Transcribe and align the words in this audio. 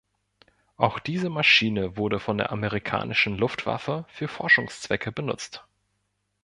Auch 0.77 0.97
diese 0.97 1.29
Maschine 1.29 1.95
wurde 1.95 2.19
von 2.19 2.39
der 2.39 2.51
amerikanischen 2.51 3.37
Luftwaffe 3.37 4.05
für 4.09 4.27
Forschungszwecke 4.27 5.11
benutzt. 5.11 5.63